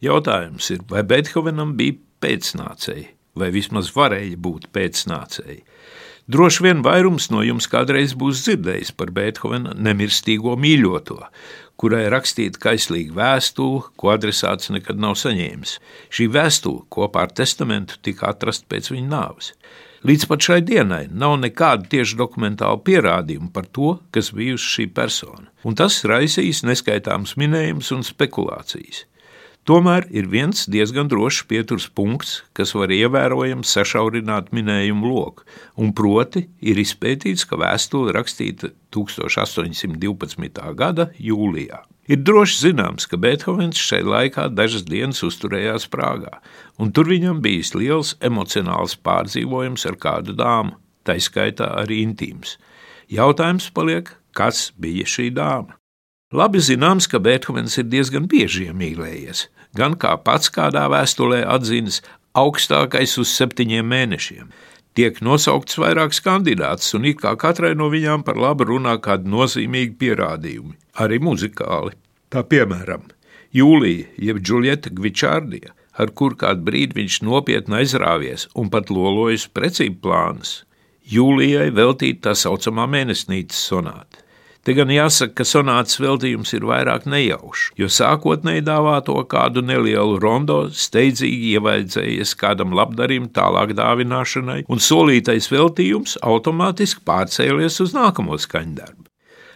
[0.00, 5.60] Jautājums ir, vai Beethovenam bija pēcnācēji, vai vismaz varēja būt pēcnācēji.
[6.30, 11.18] Droši vien vairums no jums kādreiz būs dzirdējis par Beethovena nemirstīgo mīļoto,
[11.80, 15.76] kurai rakstīta kaislīga vēstule, ko adresāts nekad nav saņēmis.
[16.08, 19.52] Šī vēstule kopā ar testamentu tika atrasta pēc viņa nāves.
[20.06, 25.50] Līdz pat šai dienai nav nekādu tieši dokumentālu pierādījumu par to, kas bijusi šī persona,
[25.68, 29.04] un tas raisīs neskaitāms minējumus un spekulācijas.
[29.70, 35.44] Tomēr ir viens diezgan drošs pieturas punkts, kas var ievērojami sašaurināt minējumu loku,
[35.78, 40.58] un proti ir izpētīts, ka vēstule rakstīta 1812.
[40.74, 41.84] gada jūlijā.
[42.10, 46.40] Ir droši zināms, ka Beethovens šai laikā dažas dienas uzturējās Prāgā,
[46.82, 50.74] un tur viņam bijis liels emocionāls pārdzīvojums ar kādu dāmu,
[51.06, 52.56] tā skaitā arī intīms.
[53.06, 55.78] Jautājums paliek, kas bija šī dāma?
[56.34, 63.16] Labi zināms, ka Beethovens ir diezgan bieži iemīlējies, gan kā pats kādā vēstulē atzīst, augstākais
[63.18, 64.50] uz septiņiem mēnešiem.
[64.94, 69.94] Tiek nosaukts vairākas kandidātas, un it kā katrai no viņām par labu runā kādi nozīmīgi
[70.00, 71.94] pierādījumi, arī muzikāli.
[72.30, 73.06] Tā piemēram,
[73.54, 79.98] Jūlija jeb Džuljeta Gvičārdija, ar kur kādu brīdi viņš nopietni aizrāvies un pat lolojis precību
[80.06, 80.60] plānus.
[81.10, 84.22] Jūlijai veltīta tā saucamā mēnesnīcas sonāta.
[84.60, 90.58] Te gan jāsaka, ka sonāts veltījums ir vairāk nejaušs, jo sākotnēji dāvāto kādu nelielu rondo
[90.68, 99.08] steidzīgi ievaidzējies kādam labdarim tālāk dāvināšanai, un solītais veltījums automātiski pārcēlies uz nākamo skaņdarbu.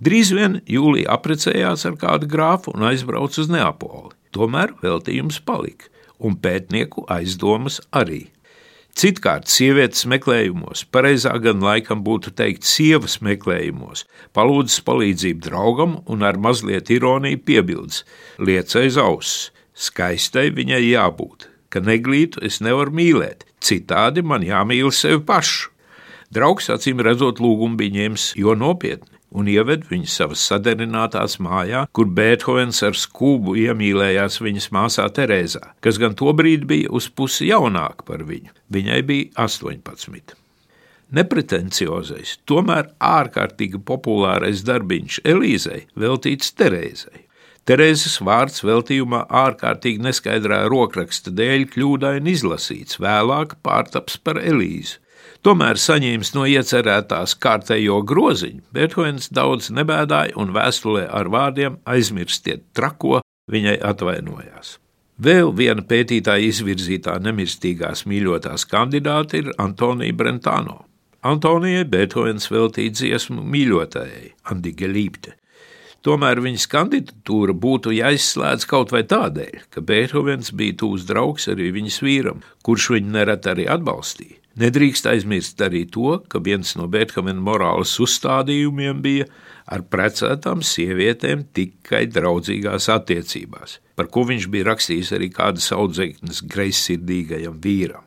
[0.00, 4.16] Drīz vien Jūlija apprecējās ar kādu grāfu un aizbrauca uz Neapoli.
[4.32, 8.26] Tomēr veltījums palika, un pētnieku aizdomas arī.
[8.96, 16.38] Citkārt, sievietes meklējumos, pareizāk gan laikam būtu teikt, sievas meklējumos, palūdzas palīdzību draugam un ar
[16.40, 18.06] mazliet ironiju piebildes:
[18.40, 25.20] liec aiz auss, skaistai viņai jābūt, ka neglītu es nevaru mīlēt, citādi man jāmīl sevi
[25.28, 25.74] pašu.
[26.32, 32.08] Draugs acīm redzot, lūgumu bija ņēmis jo nopietni un ieved viņu savas sadarinātās mājā, kur
[32.18, 38.24] Beethovens ar skūbu iemīlējās viņas māsā Terēzā, kas gan tobrīd bija uz pusi jaunāka par
[38.28, 38.54] viņu.
[38.72, 40.36] Viņai bija 18.
[41.16, 47.22] Nepretenciozais, tomēr ārkārtīgi populārais darbiņš Elīzei veltīts Terēzai.
[47.66, 55.00] Terēzes vārds veltījumā ārkārtīgi neskaidrā rokraksta dēļ kļūdaini izlasīts, vēlāk pārtaps par Elīzi.
[55.46, 63.20] Tomēr saņēmis no iecerētās kārtējo groziņu, Beethovens daudz nebēdāja un vēstulē ar vārdiem aizmirstiet trako
[63.52, 64.76] viņai atvainojās.
[65.22, 70.82] Vēl viena pētītāja izvirzītā nemirstīgās mīļotās kandidāte ir Antonija Brentāno.
[71.26, 75.32] Antonijai Beethovens veltīja dziesmu mīļotājai, Andige Līpte.
[76.06, 82.02] Tomēr viņas kandidatūra būtu jāizslēdz kaut vai tādēļ, ka Beethovens bija tūs draugs arī viņas
[82.04, 84.38] vīram, kurš viņu nereti arī atbalstīja.
[84.56, 89.26] Nedrīkst aizmirst arī to, ka viens no Beethovena morāles uzstādījumiem bija
[89.68, 97.60] ar precētām sievietēm tikai draudzīgās attiecībās, par ko viņš bija rakstījis arī kādas audzēknes greizsirdīgajam
[97.60, 98.06] vīram.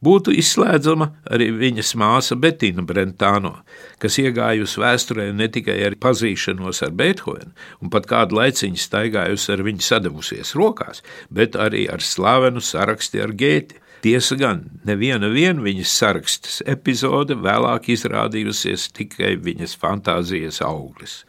[0.00, 3.54] Būtu izslēdzama arī viņas māsa Betina Brentāno,
[4.00, 9.64] kas iegājusi vēsturē ne tikai ar pazīšanos ar Beethovenu, un pat kādu laiciņu staigājusi ar
[9.66, 15.28] viņu sadavusies rokās, bet arī ar slavenu saraksti ar Gēti, Tiesa gan, neviena
[15.64, 21.24] viņas sarakstas epizode vēlāk izrādījusies tikai viņas fantāzijas auglis.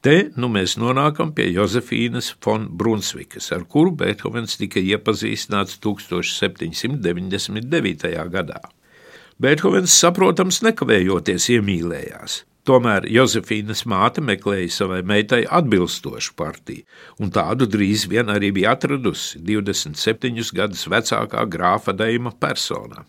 [0.00, 8.30] Te nu mēs nonākam pie Josefīnas von Brunsvikas, ar kuru Beethovens tika iepazīstināts 1799.
[8.30, 8.60] gadā.
[9.38, 12.42] Beethovens, saprotams, nekavējoties iemīlējās.
[12.68, 16.82] Tomēr Josefīnas māte meklēja savai meitai atbilstošu partiju,
[17.16, 23.06] un tādu drīz vien arī bija atradusi 27 gadus vecākā grāfa Deima personā.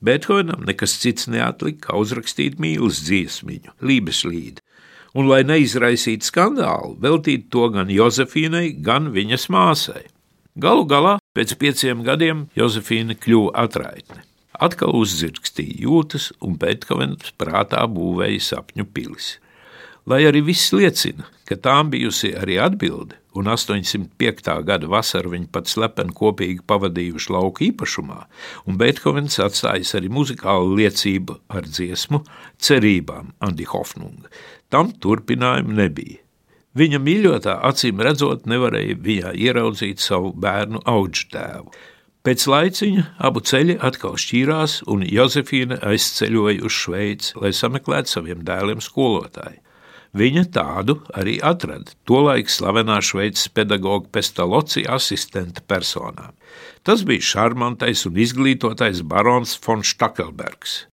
[0.00, 4.64] Beethovenam nekas cits neatlika, kā uzrakstīt mīlestības dziesmiņu, Lībeslīdu,
[5.12, 10.06] un, lai neizraisītu skandālu, veltīt to gan Josefīnai, gan viņas māsai.
[10.56, 14.24] Galu galā, pēc pieciem gadiem, Josefīna kļuva atraitne
[14.62, 19.36] atkal uzzirkstīja jūtas un Beethovens prātā būvēja sapņu pilis.
[20.06, 24.52] Lai arī viss liecina, ka tām bijusi arī atbilde, un 805.
[24.68, 28.20] gada vasaru viņi pat slepeni kopīgi pavadījuši lauka īpašumā,
[28.70, 32.22] un Beethovens atstājis arī muzikālu liecību ar dziesmu
[32.62, 34.30] cerībām Andi Hofnunga.
[34.70, 36.22] Tam turpinājumu nebija.
[36.76, 41.70] Viņa mīļotā acīm redzot nevarēja viņā ieraudzīt savu bērnu auģu tēvu.
[42.26, 48.82] Pēc laiciņa abu ceļi atkal šķīrās, un Josefīna aizceļoja uz Šveici, lai sameklētu saviem dēliem
[48.82, 49.60] skolotāju.
[50.16, 56.32] Viņa tādu arī atrada, tolaik slavenā šveices pedagoga Pestalocija asistenta personā.
[56.82, 60.86] Tas bija šarmantais un izglītotais barons von Stakelbergs.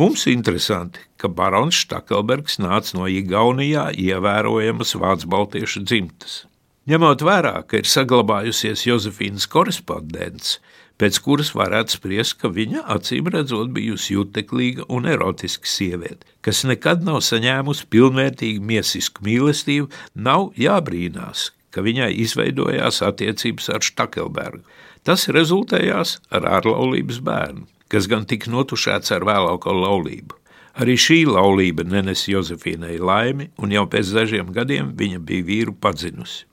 [0.00, 6.42] Mums interesanti, ka barons Stakelbergs nāca no Igaunijā ievērojamas vācu baltiešu dzimtas.
[6.82, 10.56] Ņemot vērā, ka ir saglabājusies Jozefīnas korespondence,
[10.98, 17.06] pēc kuras varētu spriest, ka viņa acīm redzot bijusi juteklīga un erotiska sieviete, kas nekad
[17.06, 19.92] nav saņēmusi pilnvērtīgu miesisku mīlestību,
[20.26, 24.66] nav jābrīnās, ka viņai izveidojās attiecības ar Stakelbergu.
[25.06, 30.34] Tas rezultējās ar ārlaulības bērnu, kas gan tika notušēts ar vēlāko laulību.
[30.82, 36.48] Arī šī laulība nenes Jozefīnai laimi, un jau pēc dažiem gadiem viņa bija vīru padzinusi.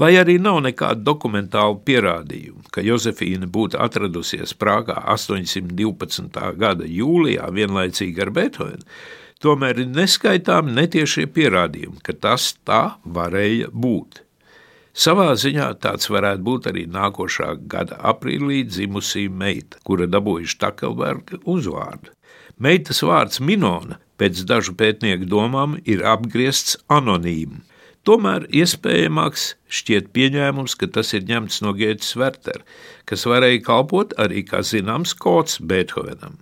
[0.00, 6.40] Lai arī nav nekādu dokumentālu pierādījumu, ka Jozefīna būtu atradusies Prāgā 812.
[6.56, 8.86] gada jūlijā vienlaicīgi ar Beethovenu,
[9.44, 14.22] tomēr ir neskaitāmi netiešie pierādījumi, ka tas tā varēja būt.
[14.96, 22.10] Savā ziņā tāds varētu būt arī nākošā gada aprīlī dzimusī meita, kura dabūja Štakelberga uzvārdu.
[22.56, 27.62] Meitas vārds Minona pēc dažu pētnieku domām ir apgriezts anonīmi.
[28.08, 32.64] Tomēr iespējamāks šķiet pieņēmums, ka tas ir ņemts no Gētas Vertera,
[33.04, 36.38] kas varēja kalpot arī kā zināms kods Beethovenam.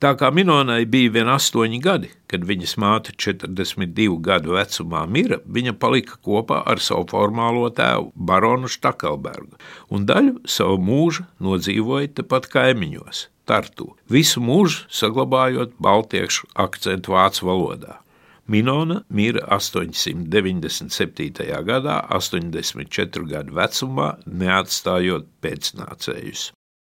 [0.00, 5.72] Tā kā Minonai bija vien astoņi gadi, kad viņas māte 42 gadu vecumā mira, viņa
[5.80, 9.56] palika kopā ar savu formālo tēvu, baronu Štakalbergu,
[9.88, 18.00] un daļu savu mūžu nodzīvoja tepat kaimiņos, Tartu, visu mūžu saglabājot baltiešu akcentu vācu valodā.
[18.46, 21.46] Minona mira 897.
[21.66, 26.52] gadā, 84 gadu vecumā, neatstājot pēcnācējus.